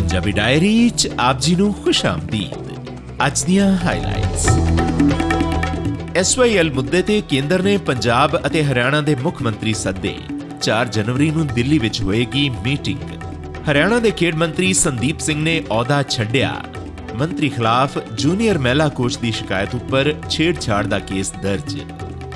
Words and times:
Punjabi 0.00 0.32
diary 0.32 0.90
ਚ 0.90 1.08
ਆਪ 1.20 1.40
ਜੀ 1.40 1.54
ਨੂੰ 1.54 1.72
ਖੁਸ਼ 1.74 2.04
ਆਮਦੀਦ। 2.06 2.78
ਅੱਜ 3.26 3.42
ਦੀਆਂ 3.42 3.66
ਹਾਈਲਾਈਟਸ 3.76 4.46
ਐਸਵਾਈਐਲ 6.16 6.72
ਮੁੱਦੇ 6.72 7.02
ਤੇ 7.02 7.20
ਕੇਂਦਰ 7.20 7.62
ਨੇ 7.62 7.76
ਪੰਜਾਬ 7.76 8.36
ਅਤੇ 8.46 8.64
ਹਰਿਆਣਾ 8.64 9.00
ਦੇ 9.00 9.14
ਮੁੱਖ 9.14 9.42
ਮੰਤਰੀ 9.42 9.74
ਸੱਦੇ। 9.74 10.14
4 10.62 10.88
ਜਨਵਰੀ 10.88 11.30
ਨੂੰ 11.30 11.46
ਦਿੱਲੀ 11.46 11.78
ਵਿੱਚ 11.78 12.00
ਹੋਏਗੀ 12.02 12.48
ਮੀਟਿੰਗ। 12.48 12.98
ਹਰਿਆਣਾ 13.70 13.98
ਦੇ 13.98 14.10
ਖੇਡ 14.10 14.34
ਮੰਤਰੀ 14.34 14.72
ਸੰਦੀਪ 14.72 15.18
ਸਿੰਘ 15.18 15.42
ਨੇ 15.42 15.60
ਅਹੁਦਾ 15.60 16.02
ਛੱਡਿਆ। 16.02 16.54
ਮੰਤਰੀ 17.16 17.48
ਖਿਲਾਫ 17.48 17.98
ਜੂਨੀਅਰ 18.14 18.58
ਮਹਿਲਾ 18.58 18.88
ਕੋਚ 18.88 19.16
ਦੀ 19.16 19.32
ਸ਼ਿਕਾਇਤ 19.32 19.74
ਉੱਪਰ 19.74 20.14
ਛੇੜਛਾੜ 20.30 20.86
ਦਾ 20.86 20.98
ਕੇਸ 20.98 21.32
ਦਰਜ। 21.42 21.78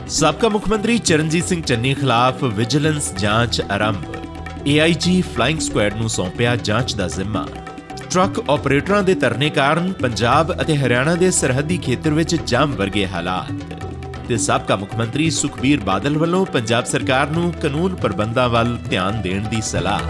ਸਾਬਕਾ 0.09 0.49
ਮੁੱਖ 0.49 0.69
ਮੰਤਰੀ 0.69 0.99
ਚਰਨਜੀਤ 0.99 1.45
ਸਿੰਘ 1.45 1.62
ਚੰਨੀ 1.62 1.95
ਖਿਲਾਫ 1.95 2.45
ਵਿਜੀਲੈਂਸ 2.45 3.12
ਜਾਂਚ 3.15 3.60
ਆਰੰਭ। 3.60 4.13
ਏਆਈਜੀ 4.66 5.23
ਫਲਾਈਂਗ 5.23 5.59
ਸਕੁਐਡ 5.59 5.96
ਨੂੰ 5.96 6.09
ਸੌਂਪਿਆ 6.09 6.56
ਜਾਂਚ 6.56 6.95
ਦਾ 6.95 7.09
ਜ਼ਿੰਮਾ। 7.09 7.46
ਟਰੱਕ 8.10 8.50
ਆਪਰੇਟਰਾਂ 8.50 9.02
ਦੇ 9.02 9.14
ਧਰਨੇ 9.14 9.50
ਕਾਰਨ 9.50 9.92
ਪੰਜਾਬ 9.92 10.62
ਅਤੇ 10.62 10.77
ਹਰਿਆਣਾ 10.77 11.14
ਦੇ 11.14 11.30
ਸਰਹੱਦੀ 11.30 11.78
ਖੇਤਰ 11.78 12.10
ਵਿੱਚ 12.10 12.37
ਜਾਮ 12.37 12.73
ਵਰਗੇ 12.73 13.06
ਹਾਲਾਤ। 13.06 13.52
ਤੇ 14.28 14.37
ਸਾਬਕਾ 14.37 14.77
ਮੁੱਖ 14.77 14.95
ਮੰਤਰੀ 14.95 15.30
ਸੁਖਬੀਰ 15.30 15.80
ਬਾਦਲ 15.80 16.18
ਵੱਲੋਂ 16.18 16.46
ਪੰਜਾਬ 16.46 16.84
ਸਰਕਾਰ 16.84 17.30
ਨੂੰ 17.30 17.52
ਕਾਨੂੰਨ 17.52 17.95
ਪ੍ਰਬੰਧਾਂ 17.95 18.48
ਵੱਲ 18.48 18.78
ਧਿਆਨ 18.90 19.23
ਦੇਣ 19.23 19.48
ਦੀ 19.48 19.60
ਸਲਾਹ। 19.60 20.00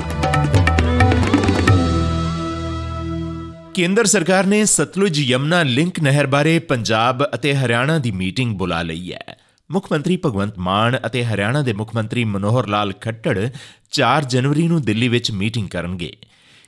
ਕੇਂਦਰ 3.74 4.05
ਸਰਕਾਰ 4.05 4.46
ਨੇ 4.46 4.64
ਸਤਲੁਜ 4.64 5.18
ਯਮਨਾ 5.18 5.62
ਲਿੰਕ 5.62 6.00
ਨਹਿਰ 6.00 6.27
ਬਾਰੇ 6.27 6.58
ਪੰਜਾਬ 6.58 7.24
ਅਤੇ 7.34 7.55
ਹਰਿਆਣਾ 7.55 7.98
ਦੀ 7.98 8.10
ਮੀਟਿੰਗ 8.10 8.58
ਬੁਲਾ 8.58 8.82
ਲਈ 8.82 9.12
ਹੈ। 9.12 9.36
ਮੁੱਖ 9.70 9.92
ਮੰਤਰੀ 9.92 10.16
ਭਗਵੰਤ 10.16 10.59
ਮਾਨ 10.59 10.98
ਅਤੇ 11.06 11.24
ਹਰਿਆਣਾ 11.24 11.62
ਦੇ 11.62 11.72
ਮੁੱਖ 11.72 11.95
ਮੰਤਰੀ 11.95 12.24
ਮਨੋਹਰ 12.24 12.66
ਲਾਲ 12.66 12.92
ਖੱਟੜ 12.92 13.48
4 13.91 14.24
ਜਨਵਰੀ 14.24 14.68
ਨੂੰ 14.68 14.82
ਦਿੱਲੀ 14.82 15.09
ਵਿੱਚ 15.09 15.30
ਮੀਟਿੰਗ 15.30 15.69
ਕਰਨਗੇ। 15.69 16.16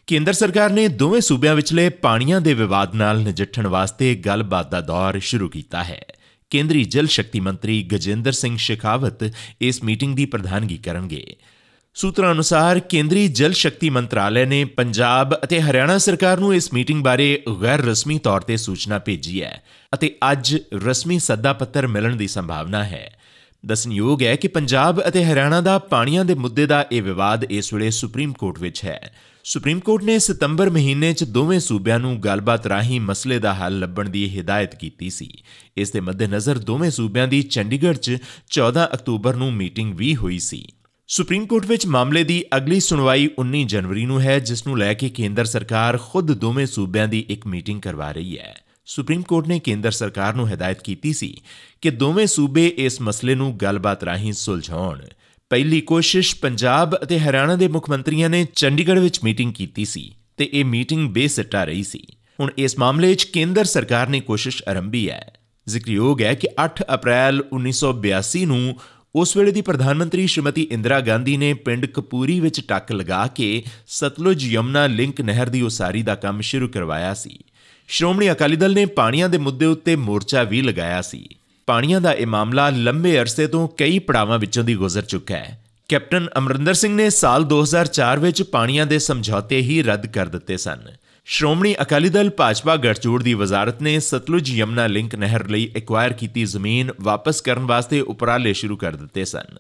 ਕੇਂਦਰ 0.06 0.32
ਸਰਕਾਰ 0.32 0.70
ਨੇ 0.70 0.88
ਦੋਵੇਂ 0.88 1.20
ਸੂਬਿਆਂ 1.20 1.54
ਵਿਚਲੇ 1.54 1.88
ਪਾਣੀਆਂ 1.88 2.40
ਦੇ 2.40 2.54
ਵਿਵਾਦ 2.54 2.94
ਨਾਲ 2.94 3.20
ਨਜਿੱਠਣ 3.20 3.66
ਵਾਸਤੇ 3.66 4.14
ਗੱਲਬਾਤ 4.14 4.70
ਦਾ 4.70 4.80
ਦੌਰ 4.80 5.18
ਸ਼ੁਰੂ 5.18 5.48
ਕੀਤਾ 5.48 5.84
ਹੈ। 5.84 6.04
ਕੇਂਦਰੀ 6.50 6.84
ਜਲ 6.84 7.06
ਸ਼ਕਤੀ 7.06 7.40
ਮੰਤਰੀ 7.40 7.82
ਗਜੇਂਦਰ 7.82 8.32
ਸਿੰਘ 8.32 8.56
ਸ਼ੇਖਾਵਤ 8.56 9.32
ਇਸ 9.60 9.84
ਮੀਟਿੰਗ 9.84 10.16
ਦੀ 10.16 10.26
ਪ੍ਰਧਾਨਗੀ 10.26 10.76
ਕਰਨਗੇ। 10.76 11.36
ਸੂਤਰਾਂ 11.98 12.32
ਅਨੁਸਾਰ 12.32 12.78
ਕੇਂਦਰੀ 12.78 13.28
ਜਲ 13.28 13.52
ਸ਼ਕਤੀ 13.52 13.90
ਮੰਤਰਾਲੇ 13.90 14.46
ਨੇ 14.46 14.64
ਪੰਜਾਬ 14.64 15.34
ਅਤੇ 15.44 15.60
ਹਰਿਆਣਾ 15.60 15.98
ਸਰਕਾਰ 15.98 16.38
ਨੂੰ 16.38 16.54
ਇਸ 16.54 16.72
ਮੀਟਿੰਗ 16.72 17.04
ਬਾਰੇ 17.04 17.42
ਗੈਰ 17.62 17.80
ਰਸਮੀ 17.80 18.18
ਤੌਰ 18.18 18.40
ਤੇ 18.40 18.56
ਸੂਚਨਾ 18.56 18.98
ਭੇਜੀ 18.98 19.42
ਹੈ 19.42 19.62
ਅਤੇ 19.94 20.14
ਅੱਜ 20.32 20.56
ਰਸਮੀ 20.74 21.18
ਸੱਦਾ 21.18 21.52
ਪੱਤਰ 21.52 21.86
ਮਿਲਣ 21.86 22.16
ਦੀ 22.16 22.28
ਸੰਭਾਵਨਾ 22.28 22.84
ਹੈ। 22.84 23.16
ਦਸਨਯੋਗ 23.66 24.22
ਹੈ 24.22 24.36
ਕਿ 24.36 24.48
ਪੰਜਾਬ 24.48 25.02
ਅਤੇ 25.08 25.24
ਹਰਿਆਣਾ 25.24 25.60
ਦਾ 25.60 25.78
ਪਾਣੀਆਂ 25.78 26.24
ਦੇ 26.24 26.34
ਮੁੱਦੇ 26.34 26.66
ਦਾ 26.66 26.86
ਇਹ 26.92 27.02
ਵਿਵਾਦ 27.02 27.44
ਇਸ 27.44 27.72
ਵੇਲੇ 27.74 27.90
ਸੁਪਰੀਮ 27.90 28.32
ਕੋਰਟ 28.32 28.58
ਵਿੱਚ 28.58 28.84
ਹੈ। 28.84 29.12
ਸੁਪਰੀਮ 29.44 29.80
ਕੋਰਟ 29.80 30.04
ਨੇ 30.04 30.18
ਸਤੰਬਰ 30.18 30.70
ਮਹੀਨੇ 30.70 31.12
'ਚ 31.12 31.24
ਦੋਵੇਂ 31.24 31.60
ਸੂਬਿਆਂ 31.60 31.98
ਨੂੰ 31.98 32.20
ਗੱਲਬਾਤ 32.20 32.66
ਰਾਹੀਂ 32.66 33.00
ਮਸਲੇ 33.00 33.38
ਦਾ 33.38 33.54
ਹੱਲ 33.54 33.78
ਲੱਭਣ 33.78 34.08
ਦੀ 34.08 34.40
ਹਦਾਇਤ 34.40 34.74
ਕੀਤੀ 34.74 35.10
ਸੀ। 35.10 35.42
ਇਸ 35.76 35.90
ਦੇ 35.90 36.00
ਮੱਦੇਨਜ਼ਰ 36.00 36.58
ਦੋਵੇਂ 36.58 36.90
ਸੂਬਿਆਂ 36.90 37.28
ਦੀ 37.28 37.42
ਚੰਡੀਗੜ੍ਹ 37.42 37.98
'ਚ 37.98 38.16
14 38.50 38.88
ਅਕਤੂਬਰ 38.94 39.34
ਨੂੰ 39.34 39.52
ਮੀਟਿੰਗ 39.52 39.94
ਵੀ 39.94 40.16
ਹੋਈ 40.16 40.38
ਸੀ। 40.38 40.66
ਸੁਪਰੀਮ 41.08 41.46
ਕੋਰਟ 41.46 41.66
ਵਿੱਚ 41.66 41.86
ਮਾਮਲੇ 41.86 42.24
ਦੀ 42.24 42.44
ਅਗਲੀ 42.56 42.80
ਸੁਣਵਾਈ 42.80 43.28
19 43.38 43.64
ਜਨਵਰੀ 43.64 44.06
ਨੂੰ 44.06 44.20
ਹੈ, 44.20 44.38
ਜਿਸ 44.38 44.66
ਨੂੰ 44.66 44.78
ਲੈ 44.78 44.94
ਕੇ 44.94 45.08
ਕੇਂਦਰ 45.08 45.44
ਸਰਕਾਰ 45.44 45.98
ਖੁਦ 45.98 46.32
ਦੋਵੇਂ 46.32 46.66
ਸੂਬਿਆਂ 46.66 47.08
ਦੀ 47.08 47.26
ਇੱਕ 47.28 47.46
ਮੀਟਿੰਗ 47.46 47.80
ਕਰਵਾ 47.80 48.12
ਰਹੀ 48.12 48.38
ਹੈ। 48.38 48.64
ਸੁਪਰੀਮ 48.86 49.22
ਕੋਰਟ 49.22 49.48
ਨੇ 49.48 49.58
ਕੇਂਦਰ 49.58 49.90
ਸਰਕਾਰ 49.90 50.34
ਨੂੰ 50.34 50.48
ਹਦਾਇਤ 50.48 50.82
ਕੀਤੀ 50.82 51.12
ਸੀ 51.12 51.40
ਕਿ 51.80 51.90
ਦੋਵੇਂ 51.90 52.26
ਸੂਬੇ 52.26 52.74
ਇਸ 52.76 53.00
ਮਸਲੇ 53.00 53.34
ਨੂੰ 53.34 53.56
ਗੱਲਬਾਤ 53.56 54.04
ਰਾਹੀਂ 54.04 54.32
ਸੁਲਝਾਉਣ। 54.32 55.02
ਪਹਿਲੀ 55.50 55.80
ਕੋਸ਼ਿਸ਼ 55.80 56.36
ਪੰਜਾਬ 56.36 56.96
ਅਤੇ 57.02 57.18
ਹਰਿਆਣਾ 57.18 57.56
ਦੇ 57.56 57.68
ਮੁੱਖ 57.68 57.90
ਮੰਤਰੀਆਂ 57.90 58.30
ਨੇ 58.30 58.46
ਚੰਡੀਗੜ੍ਹ 58.54 59.00
ਵਿੱਚ 59.00 59.20
ਮੀਟਿੰਗ 59.24 59.52
ਕੀਤੀ 59.52 59.84
ਸੀ 59.84 60.14
ਤੇ 60.36 60.50
ਇਹ 60.52 60.64
ਮੀਟਿੰਗ 60.64 61.10
ਬੇਸਿੱਟਾ 61.10 61.64
ਰਹੀ 61.64 61.82
ਸੀ। 61.82 62.06
ਹੁਣ 62.40 62.50
ਇਸ 62.58 62.78
ਮਾਮਲੇ 62.78 63.14
'ਚ 63.14 63.24
ਕੇਂਦਰ 63.24 63.64
ਸਰਕਾਰ 63.64 64.08
ਨੇ 64.08 64.20
ਕੋਸ਼ਿਸ਼ 64.20 64.62
ਆਰੰਭੀ 64.68 65.10
ਹੈ। 65.10 65.32
ਜ਼ਿਕਰਯੋਗ 65.68 66.22
ਹੈ 66.22 66.34
ਕਿ 66.34 66.48
8 66.64 66.84
ਅਪ੍ਰੈਲ 66.94 67.44
1982 67.52 68.44
ਨੂੰ 68.44 68.76
ਉਸ 69.16 69.36
ਵੇਲੇ 69.36 69.52
ਦੀ 69.52 69.60
ਪ੍ਰਧਾਨ 69.60 69.96
ਮੰਤਰੀ 69.96 70.26
ਸ਼੍ਰੀਮਤੀ 70.26 70.62
ਇੰਦਰਾ 70.62 71.00
ਗਾਂਧੀ 71.00 71.36
ਨੇ 71.36 71.54
ਪਿੰਡ 71.54 71.86
ਕਪੂਰੀ 71.86 72.40
ਵਿੱਚ 72.40 72.60
ਟੱਕ 72.68 72.92
ਲਗਾ 72.92 73.26
ਕੇ 73.26 73.62
ਸਤਲੁਜ 73.86 74.44
ਯਮਨਾ 74.44 74.86
ਲਿੰਕ 74.86 75.20
ਨਹਿਰ 75.20 75.48
ਦੀ 75.48 75.62
ਉਸਾਰੀ 75.62 76.02
ਦਾ 76.02 76.14
ਕੰਮ 76.14 76.40
ਸ਼ੁਰੂ 76.40 76.68
ਕਰਵਾਇਆ 76.68 77.14
ਸੀ। 77.14 77.44
ਸ਼੍ਰੋਮਣੀ 77.88 78.32
ਅਕਾਲੀ 78.32 78.56
ਦਲ 78.56 78.74
ਨੇ 78.74 78.86
ਪਾਣੀਆਂ 78.86 79.28
ਦੇ 79.28 79.38
ਮੁੱਦੇ 79.38 79.66
ਉੱਤੇ 79.66 79.96
ਮੋਰਚਾ 79.96 80.42
ਵੀ 80.42 80.62
ਲਗਾਇਆ 80.62 81.02
ਸੀ। 81.02 81.28
ਪਾਣੀਆਂ 81.66 82.00
ਦਾ 82.00 82.12
ਇਹ 82.12 82.26
ਮਾਮਲਾ 82.26 82.70
ਲੰਬੇ 82.70 83.20
ਅਰਸੇ 83.20 83.46
ਤੋਂ 83.46 83.68
ਕਈ 83.68 83.98
ਪੜਾਵਾਂ 83.98 84.38
ਵਿੱਚੋਂ 84.38 84.64
ਦੀ 84.64 84.74
ਗੁਜ਼ਰ 84.74 85.02
ਚੁੱਕਾ 85.02 85.34
ਹੈ। 85.34 85.64
ਕੈਪਟਨ 85.88 86.28
ਅਮਰਿੰਦਰ 86.38 86.74
ਸਿੰਘ 86.74 86.96
ਨੇ 86.96 87.10
ਸਾਲ 87.10 87.44
2004 87.44 88.20
ਵਿੱਚ 88.20 88.42
ਪਾਣੀਆਂ 88.42 88.86
ਦੇ 88.86 88.98
ਸਮਝੌਤੇ 88.98 89.60
ਹੀ 89.60 89.82
ਰੱਦ 89.82 90.06
ਕਰ 90.06 90.26
ਦਿੱਤੇ 90.26 90.56
ਸਨ। 90.56 90.80
ਸ਼੍ਰੋਮਣੀ 91.28 91.74
ਅਕਾਲੀ 91.82 92.08
ਦਲ 92.08 92.28
ਭਾਜਪਾ 92.30 92.74
ਗੜਜੋੜ 92.76 93.22
ਦੀ 93.22 93.32
ਵਜ਼ਾਰਤ 93.34 93.80
ਨੇ 93.82 93.98
ਸਤਲੁਜ 94.00 94.50
ਯਮਨਾ 94.50 94.86
ਲਿੰਕ 94.86 95.14
ਨਹਿਰ 95.14 95.46
ਲਈ 95.48 95.70
ਐਕਵਾਇਰ 95.76 96.12
ਕੀਤੀ 96.12 96.44
ਜ਼ਮੀਨ 96.44 96.90
ਵਾਪਸ 97.00 97.40
ਕਰਨ 97.40 97.64
ਵਾਸਤੇ 97.66 98.00
ਉਪਰਾਲੇ 98.00 98.52
ਸ਼ੁਰੂ 98.52 98.76
ਕਰ 98.76 98.96
ਦਿੱਤੇ 98.96 99.24
ਸਨ। 99.24 99.58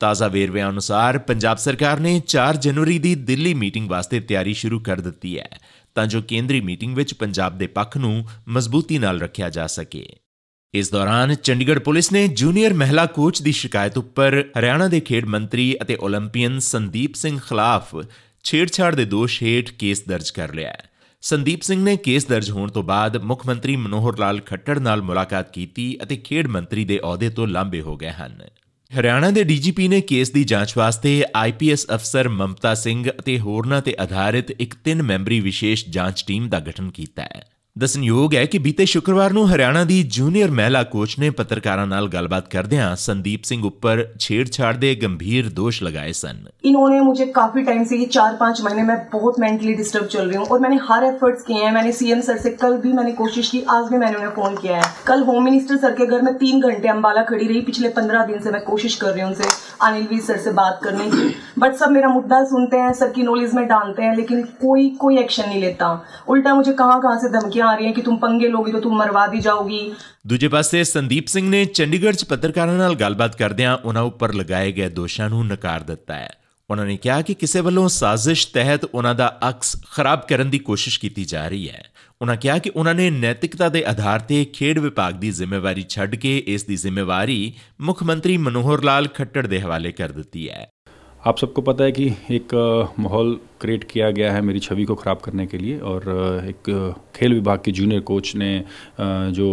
ਤਾਜ਼ਾ 0.00 0.28
ਵੇਰਵਿਆਂ 0.28 0.70
ਅਨੁਸਾਰ 0.70 1.18
ਪੰਜਾਬ 1.18 1.58
ਸਰਕਾਰ 1.58 2.00
ਨੇ 2.00 2.20
4 2.28 2.56
ਜਨਵਰੀ 2.56 2.98
ਦੀ 2.98 3.14
ਦਿੱਲੀ 3.14 3.52
ਮੀਟਿੰਗ 3.54 3.90
ਵਾਸਤੇ 3.90 4.20
ਤਿਆਰੀ 4.20 4.54
ਸ਼ੁਰੂ 4.54 4.78
ਕਰ 4.80 5.00
ਦਿੱਤੀ 5.00 5.38
ਹੈ, 5.38 5.48
ਤਾਂ 5.94 6.06
ਜੋ 6.06 6.22
ਕੇਂਦਰੀ 6.22 6.60
ਮੀਟਿੰਗ 6.60 6.94
ਵਿੱਚ 6.96 7.12
ਪੰਜਾਬ 7.14 7.58
ਦੇ 7.58 7.66
ਪੱਖ 7.66 7.96
ਨੂੰ 7.96 8.24
ਮਜ਼ਬੂਤੀ 8.48 8.98
ਨਾਲ 8.98 9.20
ਰੱਖਿਆ 9.20 9.48
ਜਾ 9.48 9.66
ਸਕੇ। 9.66 10.06
ਇਸ 10.74 10.90
ਦੌਰਾਨ 10.90 11.34
ਚੰਡੀਗੜ੍ਹ 11.34 11.80
ਪੁਲਿਸ 11.80 12.10
ਨੇ 12.12 12.26
ਜੂਨੀਅਰ 12.28 12.74
ਮਹਿਲਾ 12.74 13.04
ਕੋਚ 13.06 13.42
ਦੀ 13.42 13.52
ਸ਼ਿਕਾਇਤ 13.52 13.98
ਉੱਪਰ 13.98 14.44
ਹਰਿਆਣਾ 14.58 14.86
ਦੇ 14.88 15.00
ਖੇਡ 15.00 15.26
ਮੰਤਰੀ 15.26 15.74
ਅਤੇ 15.82 15.96
올림ਪੀਅਨ 15.96 16.58
ਸੰਦੀਪ 16.58 17.14
ਸਿੰਘ 17.14 17.38
ਖਿਲਾਫ 17.38 17.94
ਛੇੜਛਾੜ 18.44 18.94
ਦੇ 18.94 19.04
ਦੋਸ਼ 19.04 19.42
ਹੇਠ 19.42 19.70
ਕੇਸ 19.70 20.02
ਦਰਜ 20.08 20.30
ਕਰ 20.30 20.54
ਲਿਆ 20.54 20.70
ਹੈ। 20.70 20.90
ਸੰਦੀਪ 21.22 21.60
ਸਿੰਘ 21.62 21.82
ਨੇ 21.84 21.96
ਕੇਸ 21.96 22.26
ਦਰਜ 22.26 22.50
ਹੋਣ 22.50 22.70
ਤੋਂ 22.70 22.82
ਬਾਅਦ 22.82 23.16
ਮੁੱਖ 23.16 23.46
ਮੰਤਰੀ 23.46 23.76
ਮਨੋਹਰ 23.76 24.18
ਲਾਲ 24.18 24.40
ਖੱਟੜ 24.40 24.78
ਨਾਲ 24.78 25.02
ਮੁਲਾਕਾਤ 25.02 25.52
ਕੀਤੀ 25.52 25.98
ਅਤੇ 26.02 26.16
ਖੇਡ 26.16 26.46
ਮੰਤਰੀ 26.46 26.84
ਦੇ 26.84 26.98
ਅਹੁਦੇ 27.02 27.28
ਤੋਂ 27.28 27.46
ਲਾਂਬੇ 27.46 27.80
ਹੋ 27.80 27.96
ਗਏ 27.96 28.10
ਹਨ। 28.10 28.40
ਹਰਿਆਣਾ 28.90 29.30
ਦੇ 29.30 29.44
ਡੀਜੀਪੀ 29.44 29.88
ਨੇ 29.88 30.00
ਕੇਸ 30.00 30.30
ਦੀ 30.30 30.44
ਜਾਂਚ 30.44 30.72
ਵਾਸਤੇ 30.76 31.24
ਆਈਪੀਐਸ 31.36 31.86
ਅਫਸਰ 31.94 32.28
ਮਮਤਾ 32.28 32.74
ਸਿੰਘ 32.74 33.10
ਅਤੇ 33.20 33.38
ਹੋਰਨਾਂ 33.38 33.80
ਤੇ 33.82 33.96
ਆਧਾਰਿਤ 34.00 34.50
ਇੱਕ 34.50 34.74
ਤਿੰਨ 34.74 35.02
ਮੈਂਬਰੀ 35.02 35.40
ਵਿਸ਼ੇਸ਼ 35.40 35.88
ਜਾਂਚ 35.88 36.24
ਟੀਮ 36.26 36.48
ਦਾ 36.48 36.60
ਗਠਨ 36.60 36.90
ਕੀਤਾ 36.90 37.22
ਹੈ। 37.22 37.44
ਦਸਨਯੋਗ 37.75 38.33
ਹੈ 38.35 38.45
ਕਿ 38.45 38.59
ਬੀਤੇ 38.59 38.85
ਸ਼ੁੱਕਰਵਾਰ 38.85 39.33
ਨੂੰ 39.33 39.47
ਹਰਿਆਣਾ 39.49 39.83
ਦੀ 39.83 40.01
ਜੂਨੀਅਰ 40.03 40.51
ਮਹਿਲਾ 40.51 40.81
ਕੋਚ 40.83 41.15
ਨੇ 41.19 41.29
ਪੱਤਰਕਾਰਾਂ 41.29 41.85
ਨਾਲ 41.87 42.07
ਗੱਲਬਾਤ 42.07 42.47
ਕਰਦਿਆਂ 42.47 42.95
ਸੰਦੀਪ 42.95 43.43
ਸਿੰਘ 43.43 43.63
ਉੱਪਰ 43.65 44.05
ਛੇੜਛਾੜ 44.19 44.75
ਦੇ 44.75 44.93
ਗੰਭੀਰ 44.95 45.49
ਦੋਸ਼ 45.49 45.83
ਲਗਾਏ 45.83 46.11
ਸਨ 46.13 46.45
इन्होंने 46.63 46.99
मुझे 47.01 47.25
काफी 47.27 47.61
टाइम 47.63 47.83
से 47.83 47.97
ये 47.97 48.05
चार 48.07 48.33
पांच 48.35 48.61
महीने 48.61 48.83
मैं 48.83 48.95
बहुत 49.11 49.37
मेंटली 49.39 49.73
डिस्टर्ब 49.73 50.07
चल 50.07 50.23
रही 50.23 50.37
हूँ 50.37 50.45
और 50.47 50.59
मैंने 50.59 50.79
हर 50.87 51.03
एफर्ट्स 51.03 51.43
किए 51.43 51.59
हैं 51.59 51.71
मैंने 51.71 51.91
सीएम 51.93 52.21
सर 52.21 52.37
से 52.39 52.49
कल 52.55 52.77
भी 52.77 52.91
मैंने 52.93 53.11
कोशिश 53.13 53.49
की 53.49 53.61
आज 53.69 53.91
भी 53.91 53.97
मैंने 53.97 54.17
उन्हें 54.17 54.31
फोन 54.31 54.55
किया 54.57 54.77
है 54.77 54.89
कल 55.07 55.21
होम 55.23 55.43
मिनिस्टर 55.43 55.77
सर 55.77 55.93
के 55.95 56.05
घर 56.07 56.21
में 56.21 56.33
तीन 56.37 56.61
घंटे 56.61 56.87
अम्बाला 56.89 57.23
खड़ी 57.25 57.45
रही 57.45 57.61
पिछले 57.63 57.89
पंद्रह 57.91 58.25
दिन 58.25 58.39
से 58.39 58.51
मैं 58.51 58.61
कोशिश 58.63 58.95
कर 58.95 59.11
रही 59.11 59.21
हूँ 59.21 59.29
उनसे 59.29 59.49
अनिल 59.81 60.07
वीर 60.07 60.21
सर 60.23 60.37
से 60.39 60.51
बात 60.53 60.79
करने 60.83 61.07
की 61.11 61.29
बट 61.59 61.75
सब 61.75 61.91
मेरा 61.91 62.09
मुद्दा 62.09 62.43
सुनते 62.47 62.77
हैं 62.77 62.91
सर 62.95 63.11
की 63.11 63.23
नॉलेज 63.23 63.53
में 63.53 63.65
डालते 63.67 64.03
हैं 64.03 64.15
लेकिन 64.15 64.43
कोई 64.61 64.89
कोई 64.99 65.17
एक्शन 65.19 65.49
नहीं 65.49 65.61
लेता 65.61 65.93
उल्टा 66.29 66.55
मुझे 66.55 66.73
कहाँ 66.75 66.99
कहाँ 67.01 67.19
से 67.19 67.29
धमकियां 67.29 67.60
आ 67.61 67.73
रही 67.73 67.85
हैं 67.85 67.93
कि 67.93 68.01
तुम 68.01 68.17
पंगे 68.17 68.47
लोगी 68.47 68.71
तो 68.71 68.79
तुम 68.79 68.97
मरवा 68.97 69.25
दी 69.27 69.41
जाओगी 69.41 69.81
ਦੂਜੇ 70.27 70.47
ਪਾਸੇ 70.47 70.83
ਸੰਦੀਪ 70.83 71.27
ਸਿੰਘ 71.27 71.47
ਨੇ 71.49 71.63
ਚੰਡੀਗੜ੍ਹ 71.65 72.15
'ਚ 72.15 72.23
ਪੱਤਰਕਾਰਾਂ 72.23 72.77
ਨਾਲ 72.77 72.95
ਗੱਲਬਾਤ 72.95 73.35
ਕਰਦਿਆਂ 73.35 73.77
ਉਹਨਾਂ 73.77 74.03
ਉੱਪਰ 74.03 74.33
ਲਗਾਏ 74.33 74.71
ਗਏ 74.71 74.89
ਦੋਸ਼ਾਂ 74.91 75.29
ਨੂੰ 75.29 75.45
ਨਕਾਰ 75.47 75.83
ਦਿੱਤਾ 75.83 76.15
ਹੈ 76.15 76.29
ਉਹਨਾਂ 76.69 76.85
ਨੇ 76.85 76.97
ਕਿਹਾ 76.97 77.21
ਕਿ 77.21 77.33
ਕਿਸੇ 77.33 77.61
ਵੱਲੋਂ 77.61 77.87
ਸਾਜ਼ਿਸ਼ 77.89 78.47
ਤਹਿਤ 78.47 78.85
ਉਹਨਾਂ 78.85 79.13
ਦਾ 79.15 79.27
ਅਕਸ 79.49 79.75
ਖਰਾਬ 79.91 80.25
ਕਰਨ 80.29 80.49
ਦੀ 80.49 80.59
ਕੋਸ਼ਿਸ਼ 80.59 80.99
ਕੀਤੀ 80.99 81.25
ਜਾ 81.25 81.47
ਰਹੀ 81.47 81.69
ਹੈ 81.69 81.83
ਉਹਨਾਂ 82.21 82.35
ਕਿਹਾ 82.35 82.57
ਕਿ 82.57 82.69
ਉਹਨਾਂ 82.69 82.93
ਨੇ 82.95 83.09
ਨੈਤਿਕਤਾ 83.09 83.69
ਦੇ 83.69 83.83
ਆਧਾਰ 83.85 84.19
ਤੇ 84.19 84.43
ਖੇਡ 84.53 84.79
ਵਿਭਾਗ 84.79 85.15
ਦੀ 85.15 85.31
ਜ਼ਿੰਮੇਵਾਰੀ 85.31 85.83
ਛੱਡ 85.89 86.15
ਕੇ 86.15 86.37
ਇਸ 86.47 86.63
ਦੀ 86.63 86.75
ਜ਼ਿੰਮੇਵਾਰੀ 86.75 87.53
ਮੁੱਖ 87.81 88.03
ਮੰਤਰੀ 88.03 88.37
ਮਨੋਹਰ 88.37 88.83
ਲਾਲ 88.83 89.07
ਖੱਟੜ 89.07 89.45
ਦੇ 89.47 89.59
ਹਵਾਲੇ 89.61 89.91
ਕਰ 89.91 90.11
ਦਿੱਤੀ 90.11 90.49
ਹੈ 90.49 90.67
आप 91.27 91.37
सबको 91.37 91.61
पता 91.61 91.83
है 91.83 91.91
कि 91.91 92.05
एक 92.31 92.53
अ, 92.55 93.01
माहौल 93.01 93.39
क्रिएट 93.61 93.83
किया 93.83 94.09
गया 94.11 94.31
है 94.33 94.41
मेरी 94.41 94.59
छवि 94.59 94.83
को 94.85 94.95
ख़राब 94.95 95.17
करने 95.17 95.45
के 95.47 95.57
लिए 95.57 95.79
और 95.79 96.07
अ, 96.09 96.45
एक 96.47 96.69
अ, 96.69 96.99
खेल 97.15 97.33
विभाग 97.33 97.61
के 97.65 97.71
जूनियर 97.71 98.01
कोच 98.01 98.35
ने 98.35 98.57
अ, 98.59 98.63
जो 99.29 99.49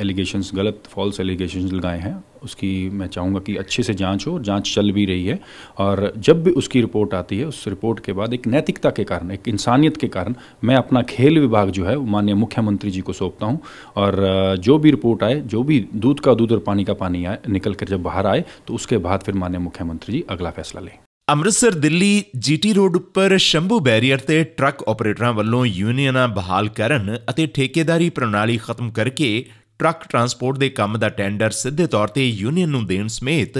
एलिगेशंस 0.00 0.50
गलत 0.54 0.82
फॉल्स 0.86 1.20
एलिगेशंस 1.20 1.72
लगाए 1.72 1.98
हैं। 2.00 2.22
उसकी 2.42 2.68
मैं 2.90 3.06
चाहूँगा 3.06 3.40
कि 3.40 3.56
अच्छे 3.56 3.82
से 3.82 3.94
जाँच 3.94 4.26
हो 4.26 4.32
और 4.32 4.42
जाँच 4.42 4.74
चल 4.74 4.90
भी 4.92 5.04
रही 5.06 5.24
है। 5.26 5.38
और 5.78 6.12
जब 6.18 6.42
भी 6.42 6.50
उसकी 6.52 6.80
रिपोर्ट 6.80 7.14
आती 7.14 7.38
है, 7.38 7.44
उस 7.44 7.64
रिपोर्ट 7.68 8.00
के 8.00 8.12
बाद 8.12 8.34
एक 8.34 8.46
नैतिकता 8.46 8.90
के 8.90 9.04
कारण, 9.04 9.30
एक 9.30 9.48
इंसानियत 9.48 9.96
के 9.96 10.08
कारण 10.08 10.34
मैं 10.64 10.76
अपना 10.76 11.02
खेल 11.04 11.38
विभाग 11.38 11.70
जो 11.70 11.84
है, 11.84 11.96
माननीय 12.06 12.34
मुख्यमंत्री 12.34 12.90
जी 12.90 13.00
को 13.00 13.12
सौंपता 13.12 13.46
हूँ। 13.46 13.60
और 13.96 14.56
जो 14.58 14.78
भी 14.78 14.90
रिपोर्ट 14.90 15.22
आए, 15.22 15.40
जो 15.40 15.62
भी 15.62 15.84
दूध 15.96 16.20
का, 16.20 16.34
दूध 16.34 16.52
और 16.52 16.58
पानी 16.58 16.84
का 16.84 16.94
पानी 16.94 17.24
आए, 17.24 17.38
निकल 17.48 17.74
कर 17.74 17.86
जब 17.86 18.02
बाहर 18.02 18.26
आए 18.26 18.44
तो 18.66 18.74
उसके 18.74 18.98
बाद 18.98 19.20
फिर 19.20 19.34
माननीय 19.34 19.60
मुख्यमंत्री 19.60 20.12
जी 20.12 20.24
अगला 20.30 20.50
फैसला 20.50 20.80
लें। 20.80 20.98
ਅੰਮ੍ਰਿਤਸਰ 21.30 21.74
ਦਿੱਲੀ 21.74 22.24
ਜੀਟੀ 22.38 22.72
ਰੋਡ 22.72 22.96
ਉੱਪਰ 22.96 23.36
ਸ਼ੰਭੂ 23.38 23.80
ਬੈਰੀਅਰ 23.80 24.18
ਤੇ 24.18 24.44
ਟਰੱਕ 24.44 24.82
ਆਪਰੇਟਰਾਂ 24.88 25.32
ਵੱਲੋਂ 25.32 25.66
ਯੂਨੀਅਨਾਂ 25.66 26.28
ਬਹਾਲ 26.28 26.68
ਕਰਨ 26.68 27.18
ਅਤੇ 27.30 27.46
ਠੇਕੇਦਾਰੀ 27.46 28.10
ਪ੍ਰਣਾਲੀ 28.10 28.56
ਖਤਮ 28.56 28.90
ਕਰਕੇ 28.90 29.44
ਟਰੱਕ 29.78 30.04
ਟਰਾਂਸਪੋਰਟ 30.08 30.58
ਦੇ 30.58 30.68
ਕੰਮ 30.68 30.98
ਦਾ 30.98 31.08
ਟੈਂਡਰ 31.08 31.50
ਸਿੱਧੇ 31.50 31.86
ਤੌਰ 31.86 32.08
ਤੇ 32.08 32.28
ਯੂਨੀਅਨ 32.28 32.68
ਨੂੰ 32.68 32.86
ਦੇਣ 32.86 33.06
ਸਮੇਤ 33.06 33.58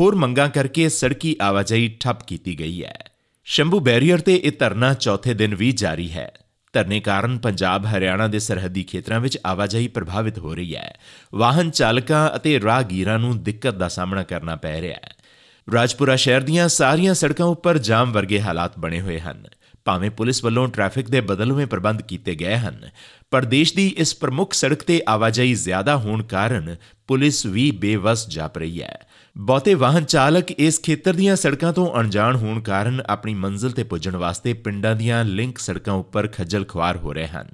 ਹੋਰ 0.00 0.14
ਮੰਗਾਂ 0.14 0.48
ਕਰਕੇ 0.48 0.88
ਸੜਕੀ 0.88 1.36
ਆਵਾਜਾਈ 1.40 1.96
ਠੱਪ 2.00 2.22
ਕੀਤੀ 2.22 2.58
ਗਈ 2.58 2.84
ਹੈ। 2.84 2.98
ਸ਼ੰਭੂ 3.44 3.80
ਬੈਰੀਅਰ 3.80 4.18
ਤੇ 4.18 4.40
ਇਹ 4.44 4.52
ਧਰਨਾ 4.58 4.94
ਚੌਥੇ 4.94 5.34
ਦਿਨ 5.34 5.54
ਵੀ 5.54 5.72
ਜਾਰੀ 5.72 6.12
ਹੈ। 6.12 6.32
ਧਰਨੇ 6.72 7.00
ਕਾਰਨ 7.00 7.38
ਪੰਜਾਬ, 7.38 7.86
ਹਰਿਆਣਾ 7.86 8.28
ਦੇ 8.28 8.38
ਸਰਹੱਦੀ 8.38 8.82
ਖੇਤਰਾਂ 8.82 9.20
ਵਿੱਚ 9.20 9.38
ਆਵਾਜਾਈ 9.46 9.88
ਪ੍ਰਭਾਵਿਤ 9.88 10.38
ਹੋ 10.38 10.54
ਰਹੀ 10.54 10.76
ਹੈ। 10.76 10.98
ਵਾਹਨ 11.34 11.70
ਚਾਲਕਾਂ 11.70 12.30
ਅਤੇ 12.36 12.60
ਰਾਹਗੀਰਾਂ 12.60 13.18
ਨੂੰ 13.18 13.42
ਦਿੱਕਤ 13.42 13.74
ਦਾ 13.74 13.88
ਸਾਹਮਣਾ 13.88 14.22
ਕਰਨਾ 14.22 14.56
ਪੈ 14.56 14.80
ਰਿਹਾ 14.80 14.94
ਹੈ। 14.94 15.23
ਰਾਜਪੁਰਾ 15.72 16.16
ਸ਼ਹਿਰ 16.16 16.40
ਦੀਆਂ 16.40 16.68
ਸਾਰੀਆਂ 16.68 17.14
ਸੜਕਾਂ 17.14 17.46
ਉੱਪਰ 17.46 17.78
ਜਾਮ 17.78 18.12
ਵਰਗੇ 18.12 18.40
ਹਾਲਾਤ 18.40 18.78
ਬਣੇ 18.78 19.00
ਹੋਏ 19.00 19.18
ਹਨ। 19.20 19.44
ਭਾਵੇਂ 19.84 20.10
ਪੁਲਿਸ 20.10 20.44
ਵੱਲੋਂ 20.44 20.68
ਟ੍ਰੈਫਿਕ 20.68 21.10
ਦੇ 21.10 21.20
ਬਦਲਵੇਂ 21.20 21.66
ਪ੍ਰਬੰਧ 21.66 22.02
ਕੀਤੇ 22.02 22.34
ਗਏ 22.34 22.56
ਹਨ 22.56 22.90
ਪਰ 23.30 23.44
ਦੇਸ਼ 23.44 23.74
ਦੀ 23.74 23.86
ਇਸ 23.98 24.14
ਪ੍ਰਮੁੱਖ 24.14 24.52
ਸੜਕ 24.52 24.82
ਤੇ 24.82 25.00
ਆਵਾਜਾਈ 25.08 25.54
ਜ਼ਿਆਦਾ 25.54 25.96
ਹੋਣ 25.96 26.22
ਕਾਰਨ 26.22 26.76
ਪੁਲਿਸ 27.08 27.44
ਵੀ 27.46 27.70
ਬੇਵਸ 27.70 28.28
ਜਾਪ 28.28 28.58
ਰਹੀ 28.58 28.82
ਹੈ। 28.82 28.98
ਬਹੁਤੇ 29.36 29.74
ਵਾਹਨ 29.74 30.04
ਚਾਲਕ 30.04 30.50
ਇਸ 30.50 30.80
ਖੇਤਰ 30.82 31.12
ਦੀਆਂ 31.12 31.36
ਸੜਕਾਂ 31.36 31.72
ਤੋਂ 31.72 32.00
ਅਣਜਾਣ 32.00 32.36
ਹੋਣ 32.36 32.60
ਕਾਰਨ 32.60 33.02
ਆਪਣੀ 33.06 33.34
ਮੰਜ਼ਿਲ 33.34 33.70
ਤੇ 33.70 33.82
ਪੁੱਜਣ 33.82 34.16
ਵਾਸਤੇ 34.16 34.52
ਪਿੰਡਾਂ 34.52 34.96
ਦੀਆਂ 34.96 35.24
ਲਿੰਕ 35.24 35.58
ਸੜਕਾਂ 35.58 35.94
ਉੱਪਰ 35.94 36.26
ਖੱਜਲ 36.26 36.64
ਖੁਆਰ 36.64 36.96
ਹੋ 36.96 37.12
ਰਹੇ 37.12 37.26
ਹਨ। 37.26 37.48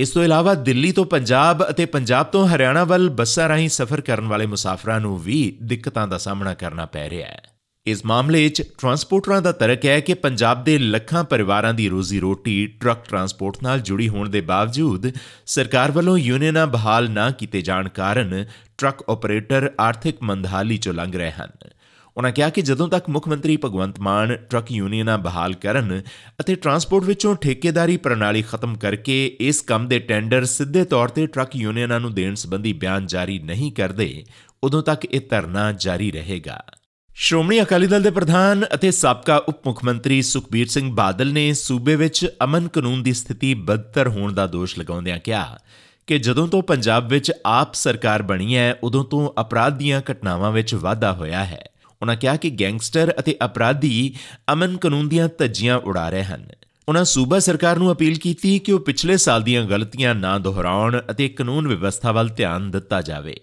ਇਸ 0.00 0.10
ਤੋਂ 0.10 0.24
ਇਲਾਵਾ 0.24 0.54
ਦਿੱਲੀ 0.54 0.92
ਤੋਂ 0.92 1.04
ਪੰਜਾਬ 1.04 1.70
ਅਤੇ 1.70 1.84
ਪੰਜਾਬ 1.86 2.26
ਤੋਂ 2.26 2.48
ਹਰਿਆਣਾ 2.48 2.84
ਵੱਲ 2.84 3.08
ਬੱਸਾਂ 3.08 3.48
ਰਾਹੀਂ 3.48 3.68
ਸਫ਼ਰ 3.68 4.00
ਕਰਨ 4.00 4.26
ਵਾਲੇ 4.26 4.46
ਮੁਸਾਫਰਾਂ 4.46 5.00
ਨੂੰ 5.00 5.18
ਵੀ 5.18 5.58
ਦਿੱਕਤਾਂ 5.62 6.08
ਦਾ 6.08 6.18
ਸਾਹਮਣਾ 6.18 6.54
ਕਰਨਾ 6.54 6.86
ਪੈ 6.86 7.10
ਰਿਹਾ 7.10 7.28
ਹੈ। 7.28 7.42
ਇਸ 7.86 8.06
ਮਾਮਲੇ 8.06 8.48
'ਚ 8.48 8.62
ਟਰਾਂਸਪੋਰਟਰਾਂ 8.62 9.42
ਦਾ 9.42 9.52
ਤਰਕ 9.52 9.86
ਹੈ 9.86 10.00
ਕਿ 10.00 10.14
ਪੰਜਾਬ 10.14 10.64
ਦੇ 10.64 10.78
ਲੱਖਾਂ 10.78 11.24
ਪਰਿਵਾਰਾਂ 11.24 11.74
ਦੀ 11.74 11.88
ਰੋਜ਼ੀ 11.88 12.20
ਰੋਟੀ 12.20 12.66
ਟਰੱਕ 12.66 13.00
ਟਰਾਂਸਪੋਰਟ 13.08 13.56
ਨਾਲ 13.62 13.80
ਜੁੜੀ 13.80 14.08
ਹੋਣ 14.08 14.28
ਦੇ 14.28 14.40
ਬਾਵਜੂਦ 14.40 15.10
ਸਰਕਾਰ 15.46 15.90
ਵੱਲੋਂ 15.90 16.18
ਯੂਨੀਅਨਾਂ 16.18 16.66
ਬਹਾਲ 16.66 17.10
ਨਾ 17.10 17.30
ਕੀਤੇ 17.30 17.62
ਜਾਣ 17.62 17.88
ਕਾਰਨ 17.88 18.44
ਟਰੱਕ 18.78 19.02
ਆਪਰੇਟਰ 19.08 19.70
ਆਰਥਿਕ 19.80 20.22
ਮੰਦਹਾਲੀ 20.22 20.76
'ਚੋਂ 20.76 20.94
ਲੰਘ 20.94 21.12
ਰਹੇ 21.12 21.30
ਹਨ। 21.30 21.50
ਉਹਨਾਂ 22.16 22.32
ਕਿਹਾ 22.32 22.48
ਕਿ 22.48 22.62
ਜਦੋਂ 22.62 22.88
ਤੱਕ 22.88 23.08
ਮੁੱਖ 23.08 23.28
ਮੰਤਰੀ 23.28 23.56
ਭਗਵੰਤ 23.56 24.00
ਮਾਨ 24.00 24.36
ਟਰੱਕ 24.50 24.72
ਯੂਨੀਅਨਾਂ 24.72 25.18
ਬਹਾਲ 25.18 25.54
ਕਰਨ 25.54 26.02
ਅਤੇ 26.40 26.54
ਟਰਾਂਸਪੋਰਟ 26.54 27.04
ਵਿੱਚੋਂ 27.04 27.34
ਠੇਕੇਦਾਰੀ 27.36 27.96
ਪ੍ਰਣਾਲੀ 27.96 28.42
ਖਤਮ 28.42 28.74
ਕਰਕੇ 28.74 29.24
ਇਸ 29.40 29.60
ਕੰਮ 29.62 29.88
ਦੇ 29.88 29.98
ਟੈਂਡਰ 29.98 30.44
ਸਿੱਧੇ 30.44 30.84
ਤੌਰ 30.84 31.08
ਤੇ 31.08 31.26
ਟਰੱਕ 31.26 31.56
ਯੂਨੀਅਨਾਂ 31.56 32.00
ਨੂੰ 32.00 32.14
ਦੇਣ 32.14 32.34
ਸੰਬੰਧੀ 32.34 32.72
ਬਿਆਨ 32.72 33.06
ਜਾਰੀ 33.06 33.38
ਨਹੀਂ 33.38 33.72
ਕਰਦੇ, 33.72 34.24
ਉਦੋਂ 34.64 34.82
ਤੱਕ 34.82 35.04
ਇਹ 35.04 35.20
ਧਰਨਾ 35.30 35.72
ਜਾਰੀ 35.72 36.10
ਰਹੇਗਾ। 36.10 36.62
ਸ਼੍ਰੋਮਣੀ 37.14 37.60
ਅਕਾਲੀ 37.62 37.86
ਦਲ 37.86 38.02
ਦੇ 38.02 38.10
ਪ੍ਰਧਾਨ 38.10 38.64
ਅਤੇ 38.74 38.90
ਸਾਬਕਾ 38.90 39.36
ਉਪ 39.48 39.66
ਮੁੱਖ 39.66 39.84
ਮੰਤਰੀ 39.84 40.20
ਸੁਖਬੀਰ 40.22 40.66
ਸਿੰਘ 40.66 40.90
ਬਾਦਲ 40.94 41.32
ਨੇ 41.32 41.52
ਸੂਬੇ 41.52 41.96
ਵਿੱਚ 41.96 42.26
ਅਮਨ 42.44 42.68
ਕਾਨੂੰਨ 42.68 43.02
ਦੀ 43.02 43.12
ਸਥਿਤੀ 43.12 43.54
ਬਦਤਰ 43.54 44.08
ਹੋਣ 44.08 44.32
ਦਾ 44.32 44.46
ਦੋਸ਼ 44.46 44.78
ਲਗਾਉਂਦਿਆਂ 44.78 45.18
ਕਿਹਾ 45.18 45.58
ਕਿ 46.06 46.18
ਜਦੋਂ 46.18 46.48
ਤੋਂ 46.48 46.62
ਪੰਜਾਬ 46.62 47.08
ਵਿੱਚ 47.08 47.32
ਆਪ 47.46 47.74
ਸਰਕਾਰ 47.74 48.22
ਬਣੀ 48.22 48.56
ਹੈ, 48.56 48.78
ਉਦੋਂ 48.82 49.04
ਤੋਂ 49.04 49.30
ਅਪਰਾਧ 49.40 49.78
ਦੀਆਂ 49.78 50.00
ਘਟਨਾਵਾਂ 50.10 50.52
ਵਿੱਚ 50.52 50.74
ਵਾਧਾ 50.74 51.12
ਹੋਇਆ 51.12 51.44
ਹੈ। 51.44 51.64
ਉਹਨਾਂ 52.02 52.16
ਕਿਹਾ 52.16 52.36
ਕਿ 52.36 52.50
ਗੈਂਗਸਟਰ 52.50 53.14
ਅਤੇ 53.18 53.36
ਅਪਰਾਧੀ 53.44 54.14
ਅਮਨ 54.52 54.76
ਕਾਨੂੰਨ 54.76 55.08
ਦੀਆਂ 55.08 55.28
ਧੱਜੀਆਂ 55.38 55.78
ਉਡਾ 55.78 56.08
ਰਹੇ 56.10 56.24
ਹਨ। 56.24 56.48
ਉਹਨਾਂ 56.88 57.04
ਸੂਬਾ 57.04 57.38
ਸਰਕਾਰ 57.38 57.78
ਨੂੰ 57.78 57.92
ਅਪੀਲ 57.92 58.18
ਕੀਤੀ 58.18 58.58
ਕਿ 58.58 58.72
ਉਹ 58.72 58.80
ਪਿਛਲੇ 58.80 59.16
ਸਾਲ 59.16 59.42
ਦੀਆਂ 59.42 59.64
ਗਲਤੀਆਂ 59.64 60.14
ਨਾ 60.14 60.38
ਦੁਹਰਾਉਣ 60.38 61.00
ਅਤੇ 61.10 61.28
ਕਾਨੂੰਨ 61.28 61.68
ਵਿਵਸਥਾ 61.68 62.12
ਵੱਲ 62.12 62.28
ਧਿਆਨ 62.28 62.70
ਦਿੱਤਾ 62.70 63.02
ਜਾਵੇ। 63.02 63.36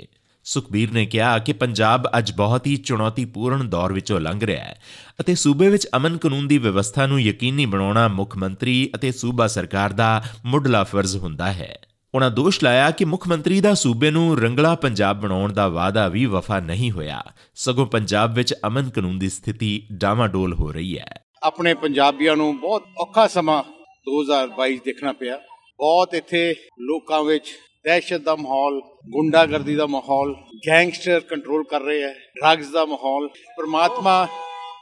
ਸੁਖਬੀਰ 0.44 0.92
ਨੇ 0.92 1.06
ਕਿਹਾ 1.06 1.38
ਕਿ 1.39 1.54
ਪੰਜਾਬ 1.54 2.09
ਅੱਜ 2.18 2.31
ਬਹੁਤ 2.31 2.68
ਹੀ 2.68 2.77
ਚੁਣੌਤੀਪੂਰਨ 2.77 3.69
ਦੌਰ 3.69 3.94
ਵਿੱਚੋਂ 3.94 4.19
ਲੰਘ 4.19 4.39
ਰਿਹਾ 4.44 4.63
ਹੈ 4.63 4.80
ਅਤੇ 5.19 5.36
ਸੂਬੇ 5.36 5.69
ਵਿੱਚ 5.69 5.88
ਅਮਨ 5.95 6.18
ਕਾਨੂੰਨ 6.18 6.48
ਦੀ 6.48 6.57
ਵਿਵਸਥਾ 6.57 7.06
ਨੂੰ 7.06 7.21
ਯਕੀਨੀ 7.21 7.65
ਬਣਾਉਣਾ 7.65 8.07
ਮੁੱਖ 8.07 8.38
ਮੰਤਰੀ 8.38 8.89
ਅਤੇ 8.95 9.12
ਸੂਬਾ 9.12 9.48
ਸਰਕਾਰ 9.48 9.94
ਦਾ 9.94 10.24
ਮੁੱਢਲਾ 10.45 10.83
ਫਰਜ਼ 10.83 11.18
ਹੁੰਦਾ 11.18 11.54
ਹੈ। 11.54 11.80
ਉਹਨਾਂ 12.18 12.31
ਦੋਸ਼ 12.31 12.64
ਲਾਇਆ 12.64 12.92
ਕਿ 12.92 13.06
ਮੁੱਖ 13.06 13.28
ਮੰਤਰੀ 13.28 13.62
ਦਾ 13.62 13.74
ਸੂਬੇ 13.74 14.12
ਨੂੰ 14.12 14.40
ਰੰਗਲਾ 14.40 14.75
ਪੰਜਾਬ 14.75 15.22
ਬਣਾਉਣ 15.22 15.54
ਦਾ 15.54 15.68
ਵਾਅਦਾ 15.68 16.08
ਵੀ 16.08 16.25
ਵਫਾ 16.25 16.60
ਨਹੀਂ 16.60 16.92
ਹੋਇਆ। 16.92 17.24
ਸਗੋਂ 17.56 17.86
ਪੰਜਾਬ 17.86 18.34
ਵਿੱਚ 18.34 18.54
ਅਮਨ 18.68 18.90
ਕਾਨੂੰਨ 18.90 19.19
ਦੀ 19.19 19.30
ਸਥਿਤੀ 19.30 19.88
ਡਾਵਾਡੋਲ 19.92 20.54
ਹੋ 20.54 20.72
ਰਹੀ 20.72 20.98
ਹੈ। 20.98 21.22
ਆਪਣੇ 21.44 21.74
ਪੰਜਾਬੀਆਂ 21.74 22.36
ਨੂੰ 22.36 22.60
ਬਹੁਤ 22.60 22.84
ਔਖਾ 22.98 23.28
ਸਮਾਂ 23.28 23.64
2022 24.06 24.80
ਦੇਖਣਾ 24.86 25.12
ਪਿਆ। 25.12 25.38
ਬਹੁਤ 25.78 26.14
ਇੱਥੇ 26.14 26.56
ਲੋਕਾਂ 26.80 27.24
ਵਿੱਚ 27.24 27.46
ਦਹਿਸ਼ਤ 27.86 28.22
ਦਾ 28.22 28.36
ਮਾਹੌਲ, 28.36 28.81
ਗੁੰਡਾਗਰਦੀ 29.10 29.75
ਦਾ 29.75 29.86
ਮਾਹੌਲ, 29.86 30.36
ਗੈਂਗਸਟਰ 30.68 31.19
ਕੰਟਰੋਲ 31.19 31.64
ਕਰ 31.64 31.81
ਰਹੇ 31.81 32.04
ਹੈ 32.04 32.14
ਡਰੱਗਸ 32.14 32.72
ਦਾ 32.72 32.86
ਮਾਹੌਲ। 32.86 33.28
ਪ੍ਰਮਾਤਮਾ 33.28 34.28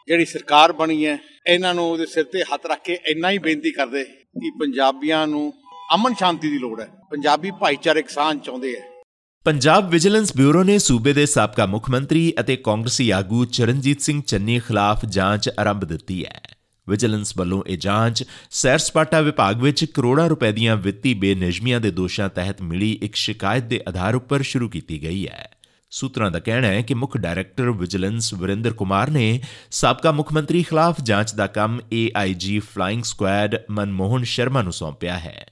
ਜਿਹੜੀ 0.08 0.26
ਸਰਕਾਰ 0.26 0.72
ਬਣੀ 0.72 1.06
ਹੈ, 1.06 1.18
ਇਹਨਾਂ 1.48 1.74
ਨੂੰ 1.74 1.92
ਉਹਦੇ 1.92 2.06
ਸਿਰ 2.06 2.24
ਤੇ 2.24 2.44
ਹੱਥ 2.54 2.66
ਰੱਖ 2.66 2.84
ਕੇ 2.84 2.98
ਇੰਨਾ 3.08 3.32
ਹੀ 3.32 3.38
ਬੇਨਤੀ 3.38 3.72
ਕਰਦੇ 3.72 4.04
ਕਿ 4.04 4.52
ਪੰਜਾਬੀਆਂ 4.60 5.28
ਨੂੰ 5.28 5.54
ਅਮਨ 5.94 6.14
ਸ਼ਾਂਤੀ 6.14 6.52
ਦੀ 6.52 6.60
ਲੋੜ 6.60 6.82
ਹੈ। 6.82 6.88
ਪੰਜਾਬੀ 7.12 7.52
ਭਾਈਚਾਰਕ 7.52 8.10
ਸਾਂਝ 8.10 8.40
ਚਾਹੁੰਦੇ 8.46 8.76
ਹੈ। 8.76 9.04
ਪੰਜਾਬ 9.44 9.90
ਵਿਜੀਲੈਂਸ 9.90 10.38
ਬਿਊਰੋ 10.38 10.64
ਨੇ 10.64 10.78
ਸੂਬੇ 10.78 11.14
ਦੇ 11.14 11.26
ਸਾਬਕਾ 11.26 11.66
ਮੁੱਖ 11.66 11.90
ਮੰਤਰੀ 11.90 12.34
ਅਤੇ 12.40 12.56
ਕਾਂਗਰਸੀ 12.56 13.10
ਆਗੂ 13.10 13.46
ਚਰਨਜੀਤ 13.46 14.02
ਸਿੰਘ 14.02 14.22
ਚੰਨੀ 14.28 14.60
ਖਿਲਾਫ 14.60 15.06
ਜਾਂਚ 15.06 15.50
ਆਰੰਭ 15.60 15.86
ਦਿੱਤੀ 15.86 16.26
ਹੈ। 16.26 16.42
ਵਿਜੀਲੈਂਸ 16.90 17.38
ਵੱਲੋਂ 17.38 17.64
ਇਹ 17.68 17.78
ਜਾਂਚ 17.78 18.24
ਸੈਰ 18.52 18.78
ਸਪਾਟਾ 18.78 19.22
ਵਿਭਾਗ 19.22 19.62
ਵਿੱਚ 19.62 19.86
ਕਰੋੜਾਂ 19.86 20.30
ਰੁਪਏ 20.30 20.52
ਦੀਆਂ 20.52 20.76
ਵਿੱਤੀ 20.76 21.14
ਬੇਨਿਯਮੀਆਂ 21.14 21.80
ਦੇ 21.80 21.92
ਦੋਸ਼ਾਂ 21.92 22.30
ਤਹਿਤ 22.30 22.62
ਮਿਲੀ 22.62 23.00
ਇੱਕ 23.02 23.16
ਸ਼ਿਕਾਇਤ 23.16 23.64
ਦੇ 23.64 23.82
ਆਧਾਰ 23.90 24.16
ਉੱਪਰ 24.16 24.42
ਸ਼ੁਰੂ 24.42 24.70
ਕੀਤੀ 24.70 25.02
ਗਈ 25.04 25.28
ਹੈ। 25.28 25.52
ਸੂਤਰਾਂ 25.90 26.32
ਦਾ 26.32 26.40
ਕਹਿਣਾ 26.40 26.68
ਹੈ 26.68 26.82
ਕਿ 26.82 26.94
ਮੁੱਖ 26.94 27.18
ਡਾਇਰੈਕਟਰ 27.18 27.72
ਵਿਜੀਲੈਂਸ 27.72 28.34
ਵਰਿੰਦਰ 28.34 28.74
ਕੁਮਾਰ 28.74 29.10
ਨੇ 29.10 29.42
ਸਾਬਕਾ 29.72 30.12
ਮੁੱਖ 30.12 30.34
ਮੰਤਰੀ 30.34 30.64
ਖਿਲਾਫ 30.64 30.96
ਜਾਂਚ 31.04 31.34
ਦਾ 31.34 31.48
ਕੰਮ 31.48 31.80
AIG 31.94 32.60
flying 32.60 33.04
squad 33.04 33.56
Manmohan 33.70 34.24
Sharma 34.24 34.62
ਨੂੰ 34.62 34.74
ਸੌਂਪਿਆ 34.74 35.20
ਹੈ। 35.20 35.48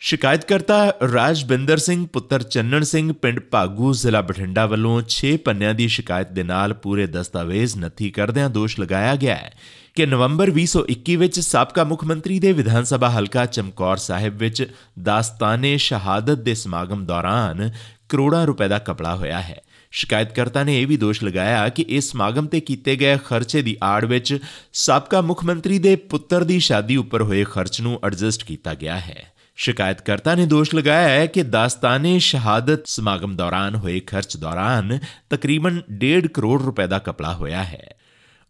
ਸ਼ਿਕਾਇਤਕਰਤਾ 0.00 0.92
ਰਾਜਬਿੰਦਰ 1.12 1.78
ਸਿੰਘ, 1.78 2.06
ਪੁੱਤਰ 2.06 2.42
ਚੰਨਣ 2.42 2.82
ਸਿੰਘ, 2.82 3.12
ਪਿੰਡ 3.12 3.40
ਭਾਗੂ 3.40 3.92
ਜ਼ਿਲ੍ਹਾ 3.92 4.20
ਬਠਿੰਡਾ 4.20 4.66
ਵੱਲੋਂ 4.66 5.02
6 5.12 5.30
ਪੰਨਿਆਂ 5.44 5.74
ਦੀ 5.74 5.88
ਸ਼ਿਕਾਇਤ 5.88 6.30
ਦੇ 6.32 6.42
ਨਾਲ 6.42 6.74
ਪੂਰੇ 6.74 7.06
ਦਸਤਾਵੇਜ਼ 7.06 7.76
ਨੱਥੀ 7.76 8.10
ਕਰਦਿਆਂ 8.10 8.50
ਦੋਸ਼ 8.50 8.80
ਲਗਾਇਆ 8.80 9.16
ਗਿਆ 9.16 9.34
ਹੈ 9.36 9.50
ਕਿ 9.94 10.06
ਨਵੰਬਰ 10.06 10.50
2021 10.50 11.16
ਵਿੱਚ 11.16 11.40
ਸਾਬਕਾ 11.40 11.84
ਮੁੱਖ 11.84 12.04
ਮੰਤਰੀ 12.04 12.38
ਦੇ 12.38 12.52
ਵਿਧਾਨ 12.52 12.84
ਸਭਾ 12.84 13.10
ਹਲਕਾ 13.10 13.46
ਚਮਕੌਰ 13.46 13.96
ਸਾਹਿਬ 13.96 14.36
ਵਿੱਚ 14.36 14.66
ਦਾਸਤਾਨੇ 15.02 15.76
ਸ਼ਹਾਦਤ 15.76 16.38
ਦੇ 16.38 16.54
ਸਮਾਗਮ 16.54 17.04
ਦੌਰਾਨ 17.06 17.70
ਕਰੋੜਾਂ 18.08 18.46
ਰੁਪਏ 18.46 18.68
ਦਾ 18.68 18.78
ਕਪੜਾ 18.78 19.16
ਹੋਇਆ 19.16 19.40
ਹੈ। 19.40 19.60
ਸ਼ਿਕਾਇਤਕਰਤਾ 19.90 20.62
ਨੇ 20.64 20.82
ਇਹ 20.82 20.86
ਵੀ 20.86 20.96
ਦੋਸ਼ 20.96 21.24
ਲਗਾਇਆ 21.24 21.68
ਕਿ 21.68 21.84
ਇਸ 21.88 22.10
ਸਮਾਗਮ 22.10 22.46
ਤੇ 22.46 22.60
ਕੀਤੇ 22.60 22.96
ਗਏ 22.96 23.16
ਖਰਚੇ 23.16 23.62
ਦੀ 23.62 23.76
ਆੜ 23.82 24.04
ਵਿੱਚ 24.04 24.38
ਸਾਬਕਾ 24.72 25.20
ਮੁੱਖ 25.20 25.44
ਮੰਤਰੀ 25.44 25.78
ਦੇ 25.78 25.96
ਪੁੱਤਰ 25.96 26.44
ਦੀ 26.44 26.60
ਸ਼ਾਦੀ 26.60 26.96
ਉੱਪਰ 26.96 27.22
ਹੋਏ 27.22 27.44
ਖਰਚ 27.44 27.80
ਨੂੰ 27.80 28.00
ਐਡਜਸਟ 28.04 28.44
ਕੀਤਾ 28.44 28.74
ਗਿਆ 28.74 29.00
ਹੈ। 29.00 29.37
ਸ਼ਿਕਾਇਤਕਰਤਾ 29.58 30.34
ਨੇ 30.34 30.46
ਦੋਸ਼ 30.46 30.74
ਲਗਾਇਆ 30.74 31.08
ਹੈ 31.08 31.26
ਕਿ 31.26 31.42
ਦਾਸਤਾਨੇ 31.42 32.18
ਸ਼ਹਾਦਤ 32.18 32.86
ਸਮਾਗਮ 32.86 33.36
ਦੌਰਾਨ 33.36 33.74
ਹੋਏ 33.74 34.00
ਖਰਚ 34.00 34.36
ਦੌਰਾਨ 34.36 34.98
ਤਕਰੀਬਨ 35.30 35.82
1.5 36.04 36.28
ਕਰੋੜ 36.34 36.62
ਰੁਪਏ 36.62 36.86
ਦਾ 36.86 36.98
ਕਪੜਾ 36.98 37.34
ਹੋਇਆ 37.34 37.64
ਹੈ। 37.64 37.94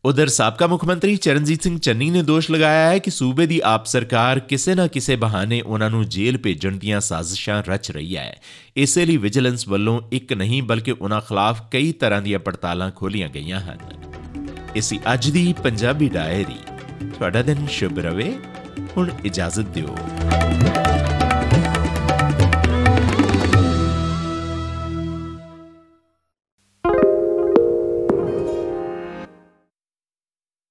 ਉਧਰ 0.05 0.26
ਸਾਬਕਾ 0.26 0.66
ਮੁੱਖ 0.66 0.84
ਮੰਤਰੀ 0.84 1.17
ਚਰਨਜੀਤ 1.17 1.62
ਸਿੰਘ 1.62 1.79
ਚੰਨੀ 1.79 2.10
ਨੇ 2.10 2.22
ਦੋਸ਼ 2.22 2.50
ਲਗਾਇਆ 2.50 2.91
ਹੈ 2.91 2.98
ਕਿ 2.98 3.10
ਸੂਬੇ 3.10 3.46
ਦੀ 3.46 3.60
ਆਪ 3.65 3.86
ਸਰਕਾਰ 3.86 4.38
ਕਿਸੇ 4.38 4.74
ਨਾ 4.74 4.86
ਕਿਸੇ 4.86 5.17
ਬਹਾਨੇ 5.17 5.60
ਉਹਨਾਂ 5.60 5.91
ਨੂੰ 5.91 6.08
ਜੇਲ੍ਹ 6.08 6.38
ਭੇਜਣ 6.38 6.77
ਦੀਆਂ 6.77 7.00
ਸਾਜ਼ਿਸ਼ਾਂ 7.00 7.62
ਰਚ 7.69 7.91
ਰਹੀ 7.91 8.17
ਹੈ। 8.17 8.41
ਇਸੇ 8.77 9.06
ਲਈ 9.06 9.17
ਵਿਜੀਲੈਂਸ 9.17 9.69
ਵੱਲੋਂ 9.69 10.00
ਇੱਕ 10.12 10.32
ਨਹੀਂ 10.32 10.62
ਬਲਕਿ 10.62 10.93
ਉਹਨਾਂ 10.93 11.20
ਖਿਲਾਫ 11.20 11.62
ਕਈ 11.70 11.93
ਤਰ੍ਹਾਂ 11.93 12.22
ਦੀਆਂ 12.22 12.38
ਪੜਤਾਲਾਂ 12.38 12.91
ਖੋਲੀਆਂ 12.91 13.29
ਗਈਆਂ 13.29 13.60
ਹਨ। 13.60 13.79
ਇਸੀ 14.77 15.00
ਅੱਜ 15.12 15.31
ਦੀ 15.31 15.55
ਪੰਜਾਬੀ 15.65 16.08
ਡਾਇਰੀ 16.08 16.84
ਤੁਹਾਡਾ 17.10 17.43
ਦਿਨ 17.43 17.67
ਸ਼ੁਭ 17.67 17.98
ਰਵੇ। 17.98 18.38
ਹੁਣ 18.96 19.10
ਇਜਾਜ਼ਤ 19.24 19.60
ਦਿਓ। 19.60 19.96
Thank 20.50 21.12
you. 21.12 21.18